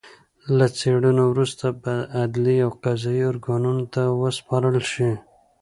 له 0.57 0.65
څېړنو 0.77 1.23
وروسته 1.31 1.65
به 1.81 1.93
عدلي 2.21 2.57
او 2.65 2.71
قضايي 2.83 3.21
ارګانونو 3.31 3.83
ته 3.93 4.03
وسپارل 4.21 4.77
شي 4.91 5.09